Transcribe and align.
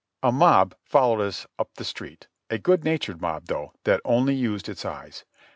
A 0.23 0.31
mob 0.31 0.73
followed 0.83 1.21
us 1.21 1.45
up 1.59 1.75
the 1.75 1.83
street, 1.83 2.27
a 2.49 2.57
good 2.57 2.83
natured 2.83 3.21
mob 3.21 3.45
though, 3.45 3.73
that 3.83 4.01
only 4.03 4.33
used 4.33 4.67
its 4.67 4.83
eyes. 4.83 5.25